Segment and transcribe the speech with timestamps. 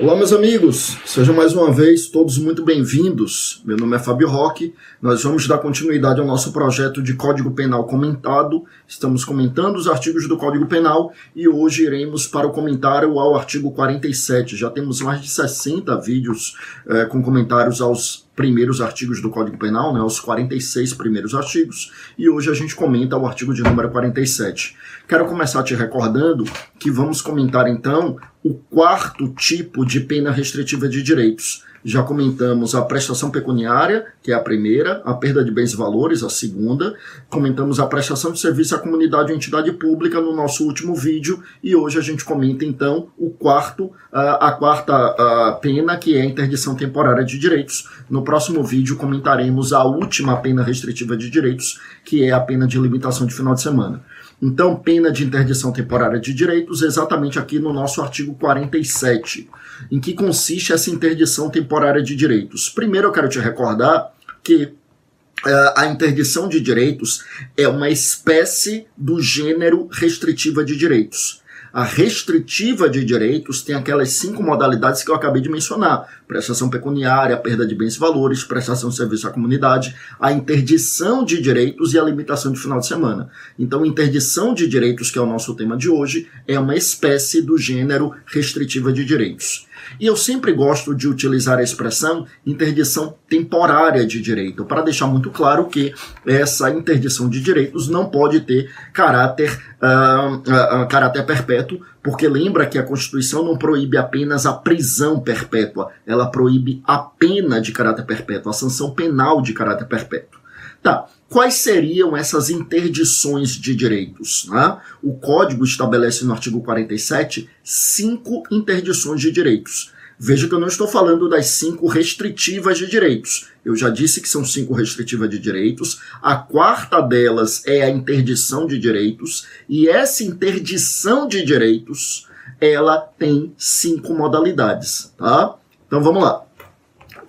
[0.00, 3.60] Olá, meus amigos, sejam mais uma vez todos muito bem-vindos.
[3.66, 4.72] Meu nome é Fábio Roque.
[5.00, 8.64] Nós vamos dar continuidade ao nosso projeto de Código Penal comentado.
[8.88, 13.72] Estamos comentando os artigos do Código Penal e hoje iremos para o comentário ao artigo
[13.72, 14.56] 47.
[14.56, 16.56] Já temos mais de 60 vídeos
[16.88, 22.26] eh, com comentários aos primeiros artigos do Código Penal, né, os 46 primeiros artigos, e
[22.26, 24.74] hoje a gente comenta o artigo de número 47.
[25.06, 26.44] Quero começar te recordando
[26.78, 31.66] que vamos comentar então o quarto tipo de pena restritiva de direitos.
[31.84, 36.22] Já comentamos a prestação pecuniária, que é a primeira, a perda de bens e valores,
[36.22, 36.94] a segunda.
[37.28, 41.42] Comentamos a prestação de serviço à comunidade ou entidade pública no nosso último vídeo.
[41.62, 46.74] E hoje a gente comenta então o quarto, a quarta pena, que é a interdição
[46.74, 47.88] temporária de direitos.
[48.10, 52.78] No próximo vídeo comentaremos a última pena restritiva de direitos, que é a pena de
[52.78, 54.04] limitação de final de semana.
[54.42, 59.48] Então, pena de interdição temporária de direitos, exatamente aqui no nosso artigo 47.
[59.90, 62.68] Em que consiste essa interdição temporária de direitos?
[62.68, 67.22] Primeiro, eu quero te recordar que uh, a interdição de direitos
[67.54, 71.42] é uma espécie do gênero restritiva de direitos.
[71.72, 77.36] A restritiva de direitos tem aquelas cinco modalidades que eu acabei de mencionar: prestação pecuniária,
[77.36, 81.98] perda de bens e valores, prestação de serviço à comunidade, a interdição de direitos e
[81.98, 83.28] a limitação de final de semana.
[83.58, 87.58] Então, interdição de direitos, que é o nosso tema de hoje, é uma espécie do
[87.58, 89.66] gênero restritiva de direitos.
[89.98, 95.30] E eu sempre gosto de utilizar a expressão interdição temporária de direito, para deixar muito
[95.30, 95.92] claro que
[96.24, 99.50] essa interdição de direitos não pode ter caráter,
[99.82, 105.90] uh, uh, caráter perpétuo, porque lembra que a Constituição não proíbe apenas a prisão perpétua,
[106.06, 110.40] ela proíbe a pena de caráter perpétuo, a sanção penal de caráter perpétuo.
[110.82, 114.48] Tá, Quais seriam essas interdições de direitos?
[114.50, 114.78] Né?
[115.00, 119.92] O Código estabelece no artigo 47 cinco interdições de direitos.
[120.18, 123.46] Veja que eu não estou falando das cinco restritivas de direitos.
[123.64, 126.00] Eu já disse que são cinco restritivas de direitos.
[126.22, 129.46] A quarta delas é a interdição de direitos.
[129.68, 132.26] E essa interdição de direitos,
[132.60, 135.12] ela tem cinco modalidades.
[135.16, 135.56] Tá?
[135.86, 136.44] Então vamos lá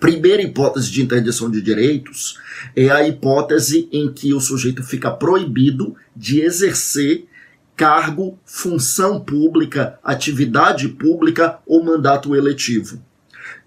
[0.02, 2.36] primeira hipótese de interdição de direitos
[2.74, 7.28] é a hipótese em que o sujeito fica proibido de exercer
[7.76, 13.00] cargo, função pública, atividade pública ou mandato eletivo.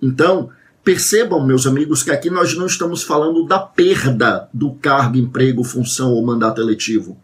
[0.02, 0.50] Então,
[0.86, 6.14] percebam, meus amigos, que aqui nós não estamos falando da perda do cargo, emprego, função
[6.14, 7.18] ou mandato eletivo.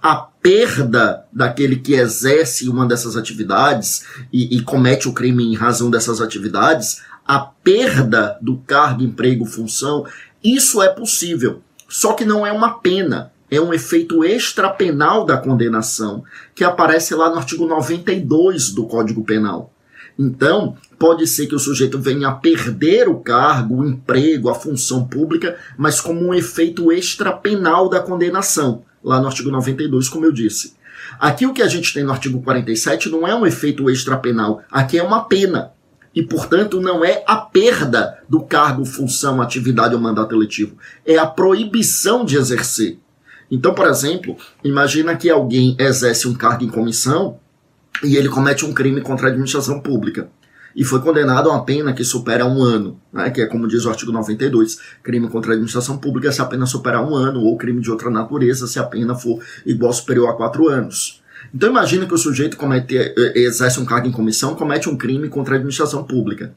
[0.00, 5.90] A perda daquele que exerce uma dessas atividades e, e comete o crime em razão
[5.90, 10.04] dessas atividades a perda do cargo, emprego, função,
[10.42, 11.60] isso é possível.
[11.88, 17.28] Só que não é uma pena, é um efeito extrapenal da condenação, que aparece lá
[17.28, 19.72] no artigo 92 do Código Penal.
[20.18, 25.06] Então, pode ser que o sujeito venha a perder o cargo, o emprego, a função
[25.06, 30.74] pública, mas como um efeito extrapenal da condenação, lá no artigo 92, como eu disse.
[31.18, 34.98] Aqui o que a gente tem no artigo 47 não é um efeito extrapenal, aqui
[34.98, 35.72] é uma pena
[36.14, 41.26] e, portanto, não é a perda do cargo, função, atividade ou mandato eletivo, é a
[41.26, 42.98] proibição de exercer.
[43.50, 47.38] Então, por exemplo, imagina que alguém exerce um cargo em comissão
[48.02, 50.28] e ele comete um crime contra a administração pública
[50.74, 53.84] e foi condenado a uma pena que supera um ano, né, que é como diz
[53.84, 57.56] o artigo 92, crime contra a administração pública se a pena superar um ano, ou
[57.56, 61.20] crime de outra natureza se a pena for igual ou superior a quatro anos.
[61.54, 65.28] Então imagine que o sujeito comete, eh, exerce um cargo em comissão, comete um crime
[65.28, 66.54] contra a administração pública.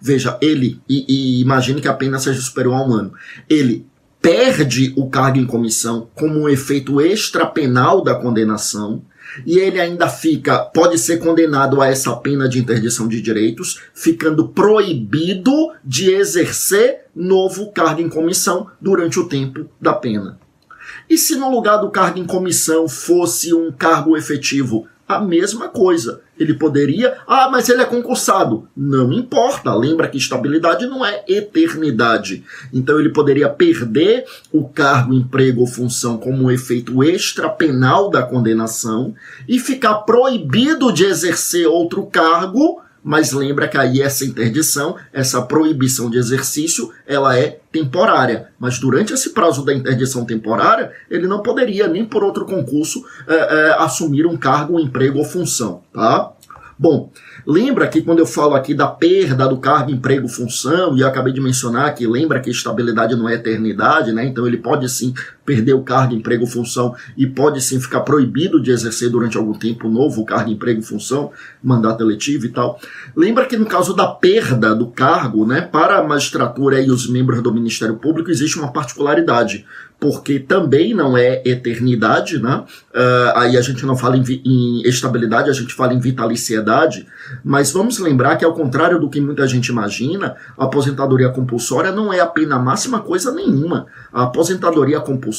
[0.00, 3.12] Veja, ele, e, e imagine que a pena seja superior a um ano,
[3.48, 3.86] ele
[4.20, 9.02] perde o cargo em comissão como um efeito extrapenal da condenação,
[9.44, 14.48] e ele ainda fica, pode ser condenado a essa pena de interdição de direitos, ficando
[14.48, 20.38] proibido de exercer novo cargo em comissão durante o tempo da pena.
[21.08, 24.86] E se no lugar do cargo em comissão fosse um cargo efetivo?
[25.06, 26.22] A mesma coisa.
[26.38, 27.16] Ele poderia.
[27.26, 28.68] Ah, mas ele é concursado.
[28.76, 29.74] Não importa.
[29.74, 32.44] Lembra que estabilidade não é eternidade.
[32.72, 39.14] Então ele poderia perder o cargo, emprego ou função como um efeito extrapenal da condenação
[39.48, 46.10] e ficar proibido de exercer outro cargo mas lembra que aí essa interdição, essa proibição
[46.10, 48.48] de exercício, ela é temporária.
[48.58, 53.34] Mas durante esse prazo da interdição temporária, ele não poderia, nem por outro concurso, é,
[53.34, 55.84] é, assumir um cargo, um emprego ou função.
[55.94, 56.32] Tá?
[56.76, 57.12] Bom,
[57.46, 61.32] Lembra que quando eu falo aqui da perda do cargo, emprego, função, e eu acabei
[61.32, 64.26] de mencionar que lembra que estabilidade não é eternidade, né?
[64.26, 65.14] Então ele pode sim
[65.46, 69.88] perder o cargo, emprego, função e pode sim ficar proibido de exercer durante algum tempo
[69.88, 71.30] novo cargo, emprego, função,
[71.62, 72.78] mandato eletivo e tal.
[73.14, 77.42] Lembra que no caso da perda do cargo, né, para a magistratura e os membros
[77.42, 79.64] do Ministério Público existe uma particularidade
[79.98, 82.64] porque também não é eternidade, né?
[82.94, 87.06] Uh, aí a gente não fala em, em, estabilidade, a gente fala em vitaliciedade,
[87.42, 92.12] mas vamos lembrar que, ao contrário do que muita gente imagina, a aposentadoria compulsória não
[92.12, 93.86] é a pena máxima coisa nenhuma.
[94.12, 95.35] A aposentadoria compulsória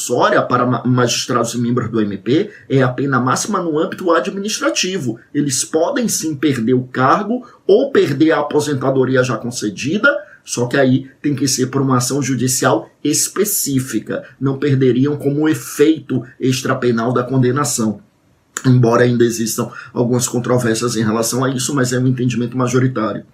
[0.48, 5.20] para magistrados e membros do MP é a pena máxima no âmbito administrativo.
[5.34, 10.10] Eles podem sim perder o cargo ou perder a aposentadoria já concedida
[10.48, 14.24] só que aí tem que ser por uma ação judicial específica.
[14.40, 18.00] Não perderiam como efeito extrapenal da condenação.
[18.66, 23.26] Embora ainda existam algumas controvérsias em relação a isso, mas é um entendimento majoritário.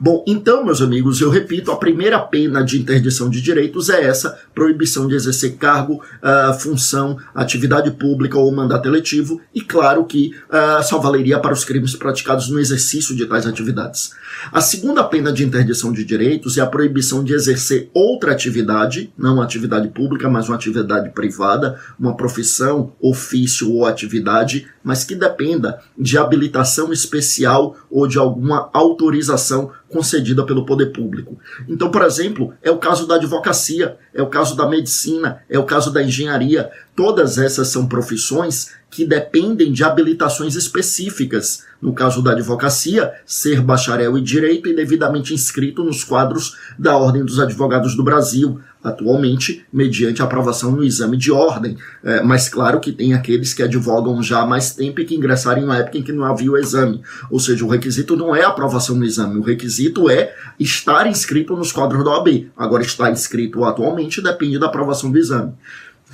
[0.00, 4.38] Bom, então, meus amigos, eu repito, a primeira pena de interdição de direitos é essa,
[4.54, 10.82] proibição de exercer cargo, uh, função, atividade pública ou mandato eletivo, e claro que uh,
[10.82, 14.12] só valeria para os crimes praticados no exercício de tais atividades.
[14.52, 19.34] A segunda pena de interdição de direitos é a proibição de exercer outra atividade, não
[19.34, 25.80] uma atividade pública, mas uma atividade privada, uma profissão, ofício ou atividade, mas que dependa
[25.96, 31.38] de habilitação especial ou de alguma autorização concedida pelo poder público.
[31.68, 35.64] Então, por exemplo, é o caso da advocacia, é o caso da medicina, é o
[35.64, 36.70] caso da engenharia.
[36.96, 41.64] Todas essas são profissões que dependem de habilitações específicas.
[41.80, 47.24] No caso da advocacia, ser bacharel em direito e devidamente inscrito nos quadros da Ordem
[47.24, 51.78] dos Advogados do Brasil, atualmente mediante aprovação no exame de ordem.
[52.04, 55.62] É, mas claro que tem aqueles que advogam já há mais tempo e que ingressaram
[55.62, 57.00] em uma época em que não havia o exame.
[57.30, 61.72] Ou seja, o requisito não é aprovação no exame, o requisito é estar inscrito nos
[61.72, 62.50] quadros da OAB.
[62.54, 65.54] Agora, estar inscrito atualmente depende da aprovação do exame.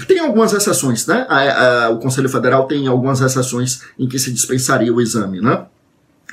[0.07, 1.27] Tem algumas exceções, né?
[1.29, 5.67] A, a, o Conselho Federal tem algumas exceções em que se dispensaria o exame, né?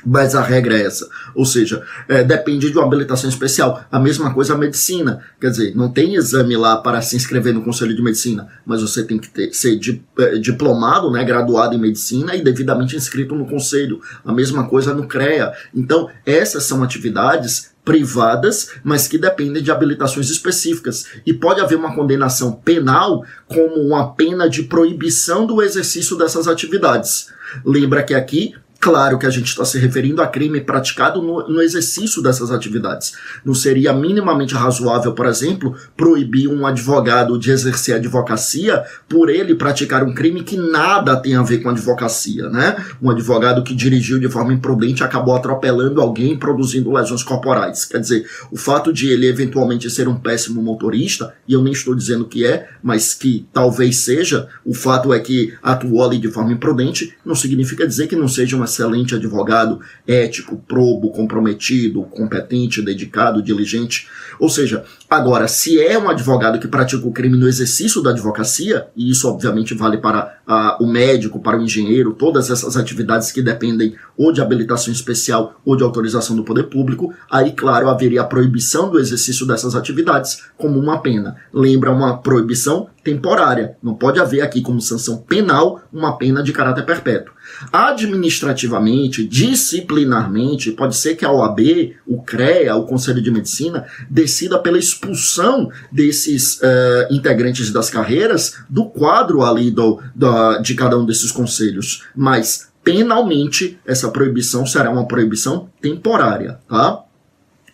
[0.04, 1.08] Mas a regra é essa.
[1.34, 3.84] Ou seja, é, depende de uma habilitação especial.
[3.90, 5.20] A mesma coisa a medicina.
[5.40, 9.02] Quer dizer, não tem exame lá para se inscrever no Conselho de Medicina, mas você
[9.02, 13.46] tem que ter, ser di, é, diplomado, né, graduado em medicina e devidamente inscrito no
[13.46, 14.00] Conselho.
[14.24, 15.52] A mesma coisa no CREA.
[15.74, 21.06] Então, essas são atividades privadas, mas que dependem de habilitações específicas.
[21.24, 27.28] E pode haver uma condenação penal como uma pena de proibição do exercício dessas atividades.
[27.64, 31.62] Lembra que aqui Claro que a gente está se referindo a crime praticado no, no,
[31.62, 33.14] exercício dessas atividades.
[33.44, 40.04] Não seria minimamente razoável, por exemplo, proibir um advogado de exercer advocacia por ele praticar
[40.04, 42.76] um crime que nada tem a ver com advocacia, né?
[43.02, 47.84] Um advogado que dirigiu de forma imprudente acabou atropelando alguém, produzindo lesões corporais.
[47.84, 51.94] Quer dizer, o fato de ele eventualmente ser um péssimo motorista, e eu nem estou
[51.94, 56.52] dizendo que é, mas que talvez seja, o fato é que atuou ali de forma
[56.52, 63.42] imprudente, não significa dizer que não seja uma excelente advogado, ético, probo, comprometido, competente, dedicado,
[63.42, 64.06] diligente.
[64.38, 68.86] Ou seja, agora, se é um advogado que pratica o crime no exercício da advocacia,
[68.94, 73.40] e isso obviamente vale para uh, o médico, para o engenheiro, todas essas atividades que
[73.40, 78.24] dependem ou de habilitação especial ou de autorização do poder público, aí, claro, haveria a
[78.24, 81.36] proibição do exercício dessas atividades como uma pena.
[81.52, 83.76] Lembra uma proibição temporária.
[83.80, 87.32] Não pode haver aqui como sanção penal uma pena de caráter perpétuo.
[87.72, 91.60] Administrativamente, disciplinarmente, pode ser que a OAB,
[92.04, 98.86] o CREA, o Conselho de Medicina, decida pela expulsão desses uh, integrantes das carreiras do
[98.86, 102.04] quadro ali do, do, de cada um desses conselhos.
[102.14, 107.02] Mas, penalmente, essa proibição será uma proibição temporária, tá?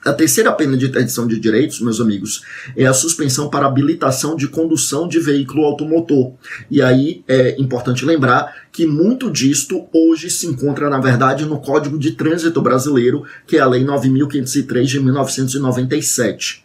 [0.03, 2.43] A terceira pena de interdição de direitos, meus amigos,
[2.75, 6.33] é a suspensão para habilitação de condução de veículo automotor.
[6.71, 11.99] E aí é importante lembrar que muito disto hoje se encontra, na verdade, no Código
[11.99, 16.65] de Trânsito Brasileiro, que é a Lei 9503 de 1997.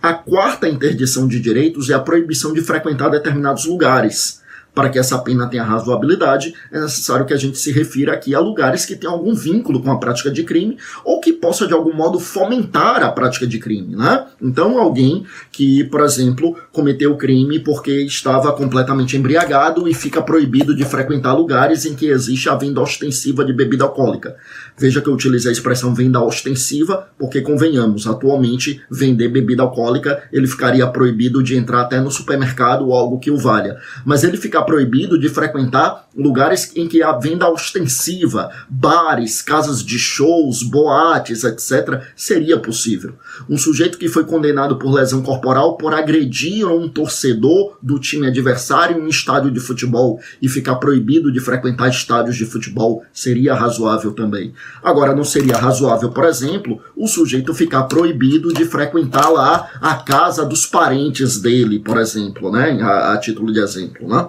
[0.00, 4.40] A quarta interdição de direitos é a proibição de frequentar determinados lugares
[4.78, 8.38] para que essa pena tenha razoabilidade, é necessário que a gente se refira aqui a
[8.38, 11.92] lugares que tenham algum vínculo com a prática de crime ou que possa de algum
[11.92, 14.26] modo fomentar a prática de crime, né?
[14.40, 20.84] Então, alguém que, por exemplo, cometeu crime porque estava completamente embriagado e fica proibido de
[20.84, 24.36] frequentar lugares em que existe a venda ostensiva de bebida alcoólica.
[24.78, 30.46] Veja que eu utilizei a expressão venda ostensiva, porque convenhamos, atualmente vender bebida alcoólica ele
[30.46, 33.76] ficaria proibido de entrar até no supermercado ou algo que o valha.
[34.04, 39.98] Mas ele fica proibido de frequentar lugares em que há venda ostensiva, bares, casas de
[39.98, 43.14] shows, boates, etc., seria possível.
[43.48, 48.98] Um sujeito que foi condenado por lesão corporal por agredir um torcedor do time adversário
[48.98, 54.12] em um estádio de futebol e ficar proibido de frequentar estádios de futebol seria razoável
[54.12, 54.52] também.
[54.82, 60.44] Agora, não seria razoável, por exemplo, o sujeito ficar proibido de frequentar lá a casa
[60.44, 62.78] dos parentes dele, por exemplo, né?
[62.82, 64.28] A, a título de exemplo, né?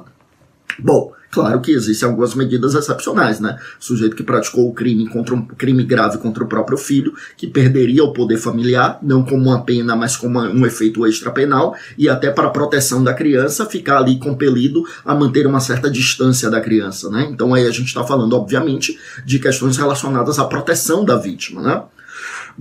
[0.82, 3.58] Bom, Claro que existem algumas medidas excepcionais, né?
[3.80, 8.04] sujeito que praticou o crime contra um crime grave contra o próprio filho, que perderia
[8.04, 12.48] o poder familiar, não como uma pena, mas como um efeito extrapenal, e até para
[12.48, 17.28] a proteção da criança, ficar ali compelido a manter uma certa distância da criança, né?
[17.32, 21.84] Então aí a gente está falando, obviamente, de questões relacionadas à proteção da vítima, né?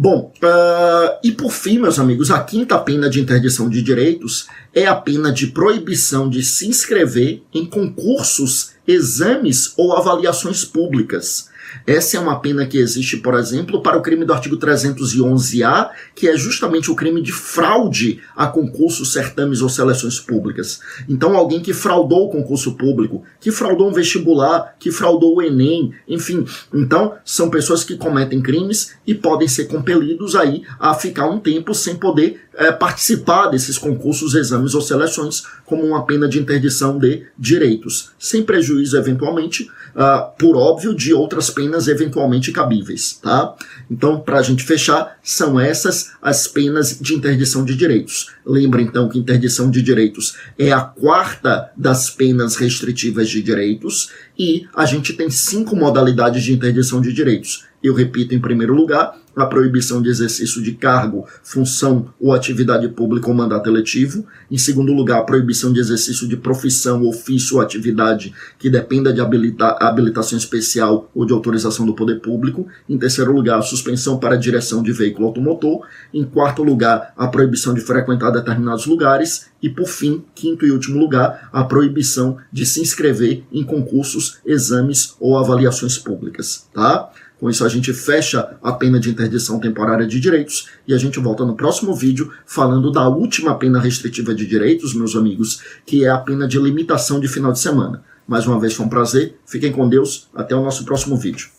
[0.01, 4.87] Bom, uh, e por fim, meus amigos, a quinta pena de interdição de direitos é
[4.87, 11.49] a pena de proibição de se inscrever em concursos, exames ou avaliações públicas
[11.87, 16.29] essa é uma pena que existe, por exemplo, para o crime do artigo 311-A, que
[16.29, 20.81] é justamente o crime de fraude a concursos, certames ou seleções públicas.
[21.09, 25.93] Então, alguém que fraudou o concurso público, que fraudou um vestibular, que fraudou o Enem,
[26.07, 26.47] enfim.
[26.73, 31.75] Então, são pessoas que cometem crimes e podem ser compelidos aí a ficar um tempo
[31.75, 37.25] sem poder é, participar desses concursos, exames ou seleções como uma pena de interdição de
[37.39, 43.19] direitos, sem prejuízo, eventualmente, uh, por óbvio, de outras penas eventualmente cabíveis.
[43.23, 43.55] Tá?
[43.91, 48.31] Então, para a gente fechar, são essas as penas de interdição de direitos.
[48.45, 54.67] Lembra então que interdição de direitos é a quarta das penas restritivas de direitos e
[54.75, 57.67] a gente tem cinco modalidades de interdição de direitos.
[57.83, 63.29] Eu repito, em primeiro lugar, a proibição de exercício de cargo, função ou atividade pública
[63.29, 64.27] ou mandato eletivo.
[64.51, 69.21] Em segundo lugar, a proibição de exercício de profissão, ofício ou atividade que dependa de
[69.21, 72.67] habilita habilitação especial ou de autorização do poder público.
[72.89, 75.87] Em terceiro lugar, a suspensão para a direção de veículo automotor.
[76.13, 79.47] Em quarto lugar, a proibição de frequentar determinados lugares.
[79.63, 85.15] E por fim, quinto e último lugar, a proibição de se inscrever em concursos, exames
[85.21, 86.69] ou avaliações públicas.
[86.73, 87.11] Tá?
[87.41, 91.21] Com isso, a gente fecha a pena de interdição temporária de direitos e a gente
[91.21, 96.11] volta no próximo vídeo falando da última pena restritiva de direitos, meus amigos, que é
[96.11, 98.03] a pena de limitação de final de semana.
[98.27, 101.58] Mais uma vez foi um prazer, fiquem com Deus, até o nosso próximo vídeo.